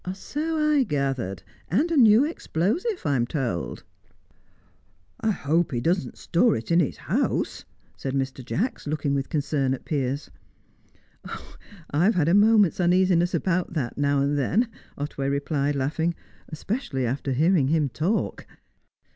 "So 0.15 0.57
I 0.57 0.81
gathered. 0.81 1.43
And 1.69 1.91
a 1.91 1.95
new 1.95 2.25
explosive, 2.25 3.03
I'm 3.05 3.27
told." 3.27 3.83
"I 5.19 5.29
hope 5.29 5.71
he 5.71 5.79
doesn't 5.79 6.17
store 6.17 6.55
it 6.55 6.71
in 6.71 6.79
his 6.79 6.97
house?" 6.97 7.65
said 7.95 8.15
Mr. 8.15 8.43
Jacks, 8.43 8.87
looking 8.87 9.13
with 9.13 9.29
concern 9.29 9.75
at 9.75 9.85
Piers. 9.85 10.31
"I've 11.91 12.15
had 12.15 12.27
a 12.29 12.33
moment's 12.33 12.79
uneasiness 12.81 13.35
about 13.35 13.73
that, 13.73 13.95
now 13.95 14.21
and 14.21 14.39
then," 14.39 14.69
Otway 14.97 15.29
replied, 15.29 15.75
laughing, 15.75 16.15
"especially 16.49 17.05
after 17.05 17.31
hearing 17.33 17.67
him 17.67 17.87
talk." 17.87 18.47